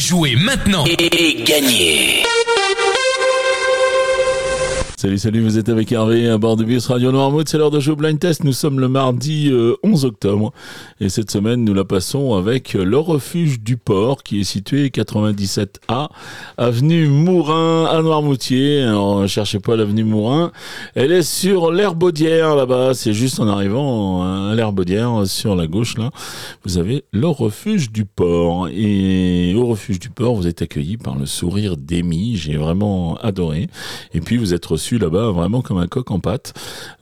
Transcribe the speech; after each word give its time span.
Jouez 0.00 0.34
maintenant. 0.34 0.86
Et 0.86 1.34
gagnez 1.44 2.22
Salut, 5.00 5.16
salut, 5.16 5.40
vous 5.40 5.56
êtes 5.56 5.70
avec 5.70 5.90
Hervé 5.92 6.28
à 6.28 6.36
bord 6.36 6.58
de 6.58 6.64
Bus 6.64 6.86
Radio 6.88 7.10
Noirmouth. 7.10 7.48
C'est 7.48 7.56
l'heure 7.56 7.70
de 7.70 7.80
jouer 7.80 7.96
Blind 7.96 8.18
Test. 8.18 8.44
Nous 8.44 8.52
sommes 8.52 8.78
le 8.80 8.88
mardi 8.88 9.50
11 9.82 10.04
euh, 10.04 10.08
octobre. 10.08 10.52
Et 11.00 11.08
cette 11.08 11.30
semaine, 11.30 11.64
nous 11.64 11.72
la 11.72 11.86
passons 11.86 12.34
avec 12.34 12.74
le 12.74 12.98
refuge 12.98 13.62
du 13.62 13.78
port 13.78 14.22
qui 14.22 14.40
est 14.40 14.44
situé 14.44 14.88
97A, 14.88 16.08
avenue 16.58 17.08
Mourin 17.08 17.86
à 17.86 18.02
Noirmoutier. 18.02 18.82
Alors, 18.82 19.26
cherchez 19.26 19.58
pas 19.58 19.74
l'avenue 19.74 20.04
Mourin. 20.04 20.52
Elle 20.94 21.12
est 21.12 21.22
sur 21.22 21.72
l'Herbaudière 21.72 22.54
là-bas. 22.54 22.92
C'est 22.92 23.14
juste 23.14 23.40
en 23.40 23.48
arrivant 23.48 24.50
à 24.50 24.54
l'Herbaudière 24.54 25.22
sur 25.24 25.56
la 25.56 25.66
gauche 25.66 25.96
là. 25.96 26.10
Vous 26.66 26.76
avez 26.76 27.04
le 27.10 27.26
refuge 27.26 27.90
du 27.90 28.04
port. 28.04 28.68
Et 28.68 29.54
au 29.56 29.64
refuge 29.64 29.98
du 29.98 30.10
port, 30.10 30.34
vous 30.34 30.46
êtes 30.46 30.60
accueilli 30.60 30.98
par 30.98 31.16
le 31.16 31.24
sourire 31.24 31.78
d'Amy. 31.78 32.36
J'ai 32.36 32.58
vraiment 32.58 33.16
adoré. 33.22 33.68
Et 34.12 34.20
puis, 34.20 34.36
vous 34.36 34.52
êtes 34.52 34.66
reçu 34.66 34.89
là-bas 34.98 35.30
vraiment 35.30 35.62
comme 35.62 35.78
un 35.78 35.86
coq 35.86 36.10
en 36.10 36.20
pâte. 36.20 36.54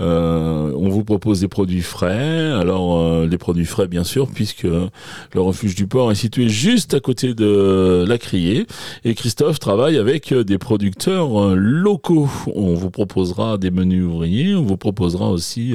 Euh, 0.00 0.72
on 0.76 0.88
vous 0.88 1.04
propose 1.04 1.40
des 1.40 1.48
produits 1.48 1.82
frais. 1.82 2.52
Alors 2.52 2.98
euh, 2.98 3.26
des 3.26 3.38
produits 3.38 3.64
frais 3.64 3.86
bien 3.86 4.04
sûr 4.04 4.28
puisque 4.28 4.64
le 4.64 5.40
refuge 5.40 5.74
du 5.74 5.86
port 5.86 6.10
est 6.10 6.16
situé 6.16 6.48
juste 6.48 6.94
à 6.94 7.00
côté 7.00 7.34
de 7.34 8.04
la 8.06 8.18
criée 8.18 8.66
et 9.04 9.14
Christophe 9.14 9.58
travaille 9.58 9.98
avec 9.98 10.32
des 10.32 10.58
producteurs 10.58 11.42
euh, 11.42 11.54
locaux. 11.54 12.28
On 12.54 12.74
vous 12.74 12.90
proposera 12.90 13.58
des 13.58 13.70
menus 13.70 14.04
ouvriers, 14.04 14.54
on 14.54 14.64
vous 14.64 14.76
proposera 14.76 15.30
aussi 15.30 15.74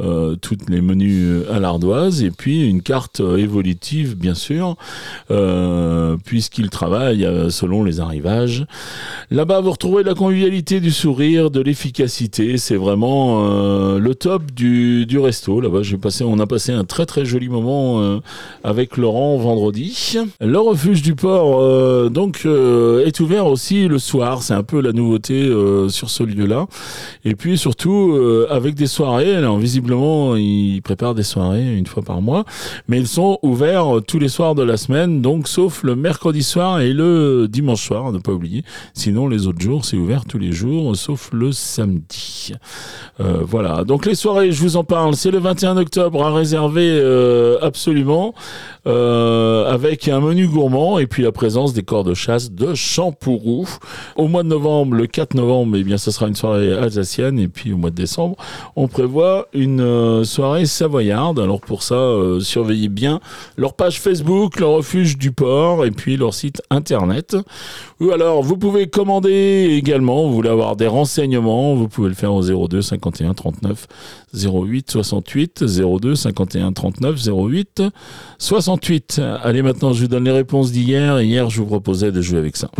euh, 0.00 0.36
toutes 0.36 0.68
les 0.68 0.80
menus 0.80 1.44
à 1.50 1.60
l'ardoise 1.60 2.22
et 2.22 2.30
puis 2.30 2.68
une 2.68 2.82
carte 2.82 3.20
évolutive 3.20 4.16
bien 4.16 4.34
sûr 4.34 4.76
puisqu'il 6.24 6.70
travaille 6.70 7.28
selon 7.50 7.84
les 7.84 8.00
arrivages. 8.00 8.66
Là-bas 9.30 9.60
vous 9.60 9.70
retrouvez 9.70 10.02
la 10.02 10.14
convivialité 10.14 10.80
du 10.80 10.90
sourire 10.90 11.23
de 11.24 11.60
l'efficacité. 11.60 12.58
C'est 12.58 12.76
vraiment 12.76 13.46
euh, 13.46 13.98
le 13.98 14.14
top 14.14 14.52
du, 14.52 15.06
du 15.06 15.18
resto. 15.18 15.60
Là-bas, 15.60 15.82
j'ai 15.82 15.96
passé, 15.96 16.22
on 16.22 16.38
a 16.38 16.46
passé 16.46 16.72
un 16.72 16.84
très 16.84 17.06
très 17.06 17.24
joli 17.24 17.48
moment 17.48 18.02
euh, 18.02 18.18
avec 18.62 18.98
Laurent 18.98 19.38
vendredi. 19.38 20.16
Le 20.40 20.58
refuge 20.58 21.00
du 21.00 21.14
port 21.14 21.60
euh, 21.62 22.10
donc 22.10 22.44
est 22.44 23.20
ouvert 23.20 23.46
aussi 23.46 23.88
le 23.88 23.98
soir. 23.98 24.42
C'est 24.42 24.52
un 24.52 24.62
peu 24.62 24.80
la 24.80 24.92
nouveauté 24.92 25.50
sur 25.88 26.10
ce 26.10 26.22
lieu-là. 26.22 26.66
Et 27.24 27.34
puis 27.34 27.56
surtout 27.56 28.18
avec 28.50 28.74
des 28.74 28.86
soirées. 28.86 29.34
Alors 29.34 29.58
visiblement, 29.58 30.36
ils 30.36 30.82
préparent 30.82 31.14
des 31.14 31.22
soirées 31.22 31.76
une 31.76 31.86
fois 31.86 32.02
par 32.02 32.20
mois, 32.20 32.44
mais 32.88 32.98
ils 32.98 33.08
sont 33.08 33.38
ouverts 33.42 34.00
tous 34.06 34.18
les 34.18 34.28
soirs 34.28 34.54
de 34.54 34.62
la 34.62 34.76
semaine, 34.76 35.22
donc 35.22 35.48
sauf 35.48 35.82
le 35.82 35.96
mercredi 35.96 36.42
soir 36.42 36.80
et 36.80 36.92
le 36.92 37.46
dimanche 37.48 37.86
soir, 37.86 38.12
ne 38.12 38.18
pas 38.18 38.32
oublier. 38.32 38.62
Sinon, 38.92 39.28
les 39.28 39.46
autres 39.46 39.60
jours, 39.60 39.84
c'est 39.84 39.96
ouvert 39.96 40.24
tous 40.24 40.38
les 40.38 40.52
jours, 40.52 40.94
sauf 40.96 41.13
le 41.32 41.52
samedi. 41.52 42.52
Euh, 43.20 43.38
voilà, 43.42 43.84
donc 43.84 44.06
les 44.06 44.14
soirées, 44.14 44.52
je 44.52 44.60
vous 44.60 44.76
en 44.76 44.84
parle, 44.84 45.14
c'est 45.14 45.30
le 45.30 45.38
21 45.38 45.76
octobre 45.76 46.24
à 46.24 46.32
réserver 46.32 46.88
euh, 46.88 47.58
absolument, 47.62 48.34
euh, 48.86 49.72
avec 49.72 50.08
un 50.08 50.20
menu 50.20 50.46
gourmand 50.46 50.98
et 50.98 51.06
puis 51.06 51.22
la 51.22 51.32
présence 51.32 51.72
des 51.72 51.82
corps 51.82 52.04
de 52.04 52.14
chasse 52.14 52.50
de 52.50 52.74
Champourou. 52.74 53.68
Au 54.16 54.28
mois 54.28 54.42
de 54.42 54.48
novembre, 54.48 54.96
le 54.96 55.06
4 55.06 55.34
novembre, 55.34 55.76
eh 55.76 55.84
bien, 55.84 55.98
ce 55.98 56.10
sera 56.10 56.26
une 56.26 56.34
soirée 56.34 56.72
alsacienne 56.72 57.38
et 57.38 57.48
puis 57.48 57.72
au 57.72 57.76
mois 57.76 57.90
de 57.90 57.96
décembre, 57.96 58.36
on 58.76 58.88
prévoit 58.88 59.46
une 59.52 60.24
soirée 60.24 60.66
savoyarde. 60.66 61.38
Alors 61.38 61.60
pour 61.60 61.82
ça, 61.82 62.14
surveillez 62.40 62.88
bien 62.88 63.20
leur 63.56 63.74
page 63.74 64.00
Facebook, 64.00 64.58
leur 64.60 64.70
refuge 64.70 65.18
du 65.18 65.32
port 65.32 65.84
et 65.84 65.90
puis 65.90 66.16
leur 66.16 66.34
site 66.34 66.62
internet. 66.70 67.36
Ou 68.00 68.10
alors, 68.10 68.42
vous 68.42 68.56
pouvez 68.56 68.88
commander 68.88 69.68
également, 69.72 70.26
vous 70.26 70.34
voulez 70.34 70.50
avoir 70.50 70.76
des 70.76 70.88
vous 71.04 71.88
pouvez 71.88 72.08
le 72.08 72.14
faire 72.14 72.32
au 72.32 72.42
02 72.42 72.82
51 72.82 73.34
39 73.34 73.86
08 74.34 74.90
68 74.90 75.64
02 75.64 76.14
51 76.14 76.72
39 76.72 77.20
08 77.26 77.82
68. 78.38 79.20
Allez, 79.42 79.62
maintenant, 79.62 79.92
je 79.92 80.02
vous 80.02 80.08
donne 80.08 80.24
les 80.24 80.30
réponses 80.30 80.72
d'hier. 80.72 81.20
Hier, 81.20 81.50
je 81.50 81.60
vous 81.60 81.66
proposais 81.66 82.12
de 82.12 82.20
jouer 82.20 82.38
avec 82.38 82.56
ça. 82.56 82.70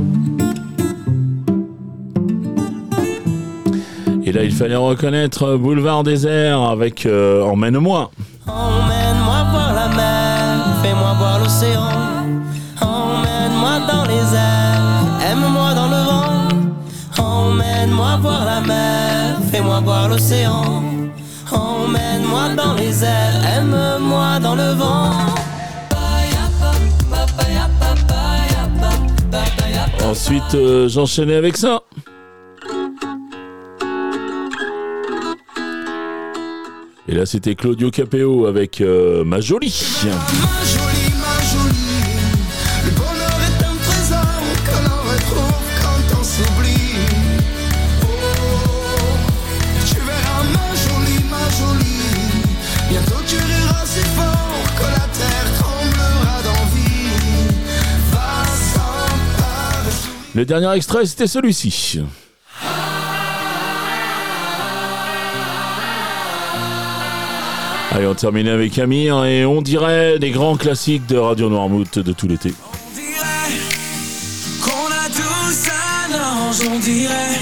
Et 4.26 4.32
là, 4.32 4.42
il 4.42 4.52
fallait 4.52 4.76
reconnaître 4.76 5.56
Boulevard 5.56 6.02
désert 6.02 6.62
avec 6.62 7.04
euh, 7.04 7.42
Emmène-moi. 7.42 8.10
Emmène-moi 8.46 9.44
voir 9.50 9.74
la 9.74 9.88
mer, 9.94 10.66
fais-moi 10.82 11.14
voir 11.18 11.38
l'océan. 11.40 11.88
Emmène-moi 12.80 13.80
dans 13.86 14.04
les 14.04 14.34
airs, 14.34 14.43
Emmène-moi 18.14 18.30
voir 18.30 18.44
la 18.44 18.60
mer, 18.60 19.38
fais-moi 19.50 19.80
voir 19.80 20.08
l'océan. 20.08 20.84
Emmène-moi 21.50 22.50
dans 22.56 22.74
les 22.74 23.02
airs, 23.02 23.44
aime-moi 23.56 24.38
dans 24.38 24.54
le 24.54 24.72
vent. 24.74 25.10
Ensuite, 30.04 30.54
euh, 30.54 30.88
j'enchaînais 30.88 31.34
avec 31.34 31.56
ça. 31.56 31.82
Et 37.08 37.14
là, 37.14 37.26
c'était 37.26 37.56
Claudio 37.56 37.90
Capéo 37.90 38.46
avec 38.46 38.80
euh. 38.80 39.24
Ma 39.24 39.40
jolie, 39.40 39.82
ma 40.04 40.64
jolie, 40.64 41.03
Le 60.34 60.44
dernier 60.44 60.72
extrait, 60.74 61.06
c'était 61.06 61.28
celui-ci. 61.28 62.00
Allez, 67.92 68.08
on 68.08 68.14
termine 68.16 68.48
avec 68.48 68.76
Amir 68.80 69.24
et 69.24 69.46
on 69.46 69.62
dirait 69.62 70.18
des 70.18 70.32
grands 70.32 70.56
classiques 70.56 71.06
de 71.06 71.16
Radio 71.16 71.48
Noirmouth 71.48 72.00
de 72.00 72.12
tout 72.12 72.26
l'été. 72.26 72.52
On 72.72 72.96
dirait 72.96 73.54
qu'on 74.60 74.86
a 74.90 75.08
tous 75.08 75.70
un 75.70 76.48
ange, 76.48 76.56
on 76.68 76.80
dirait, 76.80 77.38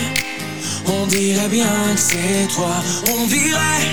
on 0.87 1.07
dirait 1.07 1.49
bien 1.49 1.65
que 1.95 2.01
c'est 2.01 2.55
toi, 2.55 2.75
on 3.09 3.27
dirait 3.27 3.89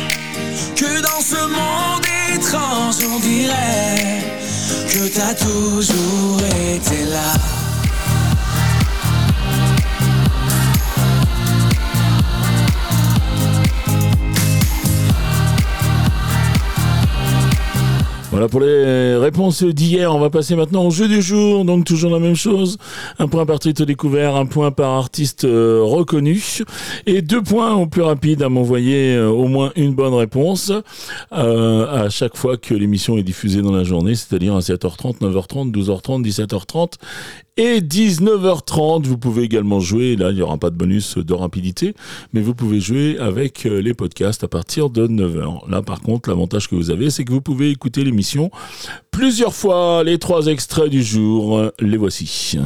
que 0.75 1.01
dans 1.01 1.21
ce 1.21 1.41
monde 1.41 2.05
étrange, 2.35 2.95
on 3.09 3.19
dirait 3.19 4.25
que 4.89 5.07
t'as 5.07 5.35
toujours 5.35 6.41
été 6.75 7.05
là. 7.05 7.58
Voilà 18.39 18.47
pour 18.47 18.61
les 18.61 19.17
réponses 19.17 19.63
d'hier. 19.65 20.15
On 20.15 20.19
va 20.21 20.29
passer 20.29 20.55
maintenant 20.55 20.85
au 20.85 20.91
jeu 20.91 21.09
du 21.09 21.21
jour. 21.21 21.65
Donc 21.65 21.83
toujours 21.83 22.09
la 22.09 22.19
même 22.19 22.37
chose. 22.37 22.77
Un 23.17 23.27
point 23.27 23.45
par 23.45 23.59
titre 23.59 23.83
découvert, 23.83 24.37
un 24.37 24.45
point 24.45 24.71
par 24.71 24.91
artiste 24.91 25.43
euh, 25.43 25.81
reconnu 25.83 26.41
et 27.05 27.21
deux 27.21 27.41
points 27.41 27.75
au 27.75 27.85
plus 27.85 28.01
rapide 28.01 28.41
à 28.41 28.47
m'envoyer 28.47 29.15
euh, 29.15 29.27
au 29.27 29.49
moins 29.49 29.73
une 29.75 29.93
bonne 29.93 30.13
réponse 30.13 30.71
euh, 31.33 32.05
à 32.05 32.09
chaque 32.09 32.37
fois 32.37 32.55
que 32.55 32.73
l'émission 32.73 33.17
est 33.17 33.23
diffusée 33.23 33.61
dans 33.61 33.73
la 33.73 33.83
journée, 33.83 34.15
c'est-à-dire 34.15 34.55
à 34.55 34.59
7h30, 34.59 35.17
9h30, 35.19 35.73
12h30, 35.73 36.23
17h30 36.23 36.93
et 37.57 37.81
19h30. 37.81 39.03
Vous 39.03 39.17
pouvez 39.17 39.43
également 39.43 39.81
jouer, 39.81 40.15
là 40.15 40.29
il 40.29 40.35
n'y 40.35 40.41
aura 40.41 40.57
pas 40.57 40.69
de 40.69 40.77
bonus 40.77 41.17
de 41.17 41.33
rapidité, 41.33 41.93
mais 42.31 42.39
vous 42.39 42.55
pouvez 42.55 42.79
jouer 42.79 43.17
avec 43.19 43.65
les 43.65 43.93
podcasts 43.93 44.45
à 44.45 44.47
partir 44.47 44.89
de 44.89 45.07
9h. 45.07 45.69
Là 45.69 45.81
par 45.81 45.99
contre, 45.99 46.29
l'avantage 46.29 46.69
que 46.69 46.75
vous 46.75 46.89
avez, 46.89 47.09
c'est 47.09 47.25
que 47.25 47.33
vous 47.33 47.41
pouvez 47.41 47.69
écouter 47.69 48.05
l'émission 48.05 48.28
plusieurs 49.11 49.55
fois. 49.55 50.03
Les 50.03 50.19
trois 50.19 50.47
extraits 50.47 50.89
du 50.89 51.03
jour, 51.03 51.57
euh, 51.57 51.73
les 51.79 51.97
voici. 51.97 52.57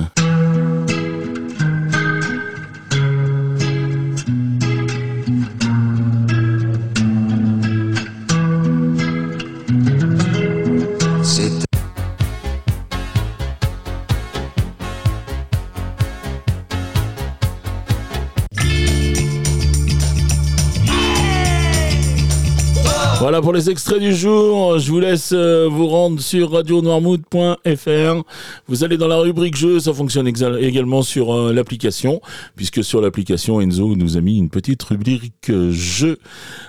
Voilà 23.24 23.42
pour 23.42 23.54
les 23.54 23.70
extraits 23.70 24.02
du 24.02 24.14
jour. 24.14 24.78
Je 24.80 24.92
vous 24.92 25.00
laisse 25.00 25.32
euh, 25.32 25.70
vous 25.72 25.88
rendre 25.88 26.20
sur 26.20 26.52
radionoirmouth.fr. 26.52 28.24
Vous 28.68 28.84
allez 28.84 28.98
dans 28.98 29.08
la 29.08 29.16
rubrique 29.16 29.56
jeu. 29.56 29.80
Ça 29.80 29.94
fonctionne 29.94 30.28
également 30.28 31.04
sur 31.04 31.34
euh, 31.34 31.54
l'application, 31.54 32.20
puisque 32.58 32.84
sur 32.84 33.00
l'application 33.00 33.62
Enzo 33.62 33.96
nous 33.96 34.18
a 34.18 34.20
mis 34.20 34.38
une 34.38 34.50
petite 34.50 34.84
rubrique 34.84 35.50
euh, 35.52 35.72
jeu 35.72 36.20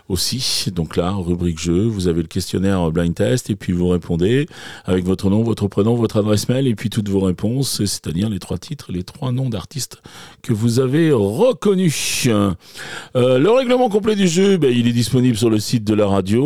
aussi. 0.08 0.70
Donc 0.72 0.96
là, 0.96 1.10
rubrique 1.10 1.58
jeu, 1.58 1.86
vous 1.86 2.06
avez 2.06 2.22
le 2.22 2.28
questionnaire 2.28 2.88
blind 2.92 3.16
test 3.16 3.50
et 3.50 3.56
puis 3.56 3.72
vous 3.72 3.88
répondez 3.88 4.46
avec 4.84 5.04
votre 5.04 5.30
nom, 5.30 5.42
votre 5.42 5.66
prénom, 5.66 5.96
votre 5.96 6.18
adresse 6.18 6.48
mail 6.48 6.68
et 6.68 6.76
puis 6.76 6.88
toutes 6.88 7.08
vos 7.08 7.18
réponses, 7.20 7.78
c'est-à-dire 7.78 8.30
les 8.30 8.38
trois 8.38 8.58
titres, 8.58 8.92
les 8.92 9.02
trois 9.02 9.32
noms 9.32 9.48
d'artistes 9.48 10.02
que 10.42 10.52
vous 10.52 10.78
avez 10.78 11.10
reconnus. 11.10 12.28
le 13.16 13.48
règlement 13.48 13.88
complet 13.88 14.14
du 14.14 14.28
jeu, 14.28 14.56
ben, 14.56 14.72
il 14.72 14.86
est 14.86 14.92
disponible 14.92 15.36
sur 15.36 15.50
le 15.50 15.58
site 15.58 15.82
de 15.82 15.94
la 15.94 16.06
radio. 16.06 16.43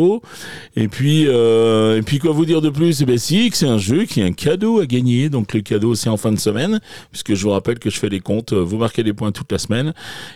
Et 0.75 0.87
puis, 0.87 1.25
euh, 1.27 1.97
et 1.97 2.01
puis 2.01 2.19
quoi 2.19 2.31
vous 2.31 2.45
dire 2.45 2.61
de 2.61 2.69
plus? 2.69 3.01
Eh 3.01 3.05
bien, 3.05 3.17
si, 3.17 3.49
c'est 3.53 3.67
un 3.67 3.77
jeu 3.77 4.05
qui 4.05 4.21
a 4.21 4.25
un 4.25 4.31
cadeau 4.31 4.79
à 4.79 4.85
gagner. 4.85 5.29
Donc 5.29 5.53
le 5.53 5.61
cadeau, 5.61 5.95
c'est 5.95 6.09
en 6.09 6.17
fin 6.17 6.31
de 6.31 6.39
semaine, 6.39 6.79
puisque 7.11 7.33
je 7.33 7.43
vous 7.43 7.51
rappelle 7.51 7.79
que 7.79 7.89
je 7.89 7.99
fais 7.99 8.09
des 8.09 8.19
comptes. 8.19 8.53
Vous 8.53 8.77
marquez 8.77 9.03
des 9.03 9.13
points 9.13 9.31
toute 9.31 9.51
la 9.51 9.57
semaine. 9.57 9.93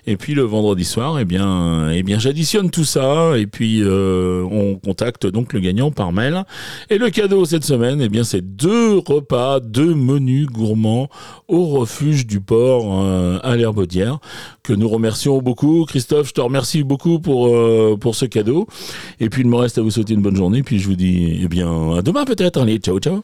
Et 0.08 0.18
puis 0.18 0.34
le 0.34 0.44
vendredi 0.44 0.84
soir, 0.84 1.20
eh 1.20 1.26
bien, 1.26 1.90
eh 1.92 2.04
bien, 2.04 2.20
j'additionne 2.20 2.70
tout 2.70 2.84
ça. 2.84 3.38
Et 3.38 3.48
puis 3.48 3.82
euh, 3.84 4.44
on 4.50 4.76
contacte 4.76 5.28
donc 5.28 5.54
le 5.54 5.60
gagnant 5.60 5.92
par 5.92 6.12
mail. 6.12 6.44
Et 6.90 6.98
le 6.98 7.10
cadeau 7.10 7.46
cette 7.46 7.66
semaine, 7.66 8.02
eh 8.02 8.10
bien, 8.10 8.24
c'est 8.24 8.42
deux 8.42 8.98
repas, 8.98 9.60
deux 9.60 9.94
menus 9.94 10.48
gourmands 10.48 11.10
au 11.48 11.66
refuge 11.68 12.26
du 12.26 12.42
port 12.42 13.02
euh, 13.04 13.40
à 13.44 13.56
l'Herbaudière 13.56 14.20
que 14.64 14.74
nous 14.74 14.90
remercions 14.90 15.42
beaucoup. 15.42 15.86
Christophe, 15.86 16.30
je 16.30 16.34
te 16.34 16.42
remercie 16.42 16.84
beaucoup 16.84 17.20
pour 17.20 17.54
pour 18.00 18.16
ce 18.16 18.26
cadeau. 18.26 18.68
Et 19.20 19.30
puis 19.30 19.42
il 19.42 19.48
me 19.54 19.60
reste 19.60 19.78
à 19.78 19.82
vous 19.82 19.92
souhaiter 19.92 20.14
une 20.14 20.22
bonne 20.22 20.36
journée. 20.36 20.64
Puis 20.64 20.80
je 20.80 20.88
vous 20.88 20.96
dis, 20.96 21.40
eh 21.44 21.48
bien, 21.48 21.96
à 21.96 22.02
demain 22.02 22.26
peut-être. 22.26 22.62
Allez, 22.62 22.78
ciao, 22.78 23.00
ciao. 23.00 23.22